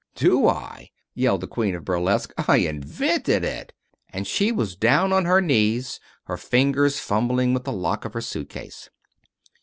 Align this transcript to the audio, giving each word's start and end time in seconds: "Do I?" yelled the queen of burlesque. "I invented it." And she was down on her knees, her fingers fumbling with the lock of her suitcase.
"Do 0.15 0.47
I?" 0.47 0.89
yelled 1.13 1.41
the 1.41 1.47
queen 1.47 1.75
of 1.75 1.85
burlesque. 1.85 2.33
"I 2.47 2.57
invented 2.57 3.43
it." 3.43 3.71
And 4.09 4.25
she 4.25 4.51
was 4.51 4.75
down 4.75 5.13
on 5.13 5.25
her 5.25 5.41
knees, 5.41 5.99
her 6.23 6.37
fingers 6.37 6.97
fumbling 6.97 7.53
with 7.53 7.65
the 7.65 7.71
lock 7.71 8.03
of 8.03 8.13
her 8.15 8.21
suitcase. 8.21 8.89